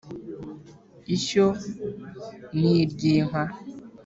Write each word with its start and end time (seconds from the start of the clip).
ishyo 1.15 1.45
ni 2.59 2.71
iry’inka 2.81 3.43